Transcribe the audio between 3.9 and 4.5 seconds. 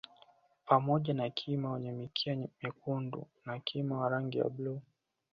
wa rangi ya